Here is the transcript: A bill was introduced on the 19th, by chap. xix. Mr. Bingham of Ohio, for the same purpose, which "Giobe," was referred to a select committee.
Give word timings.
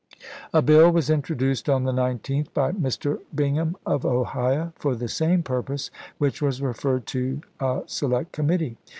A 0.51 0.63
bill 0.63 0.89
was 0.91 1.11
introduced 1.11 1.69
on 1.69 1.83
the 1.83 1.91
19th, 1.91 2.51
by 2.55 2.71
chap. 2.71 2.81
xix. 2.81 2.97
Mr. 2.97 3.19
Bingham 3.35 3.77
of 3.85 4.03
Ohio, 4.03 4.73
for 4.75 4.95
the 4.95 5.07
same 5.07 5.43
purpose, 5.43 5.91
which 6.17 6.39
"Giobe," 6.39 6.45
was 6.47 6.59
referred 6.63 7.05
to 7.05 7.41
a 7.59 7.83
select 7.85 8.31
committee. 8.31 8.77